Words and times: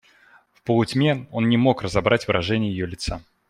В 0.53 0.63
полутьме 0.63 1.27
он 1.29 1.47
не 1.47 1.57
мог 1.57 1.83
разобрать 1.83 2.25
выражение 2.25 2.71
ее 2.71 2.87
лица. 2.87 3.21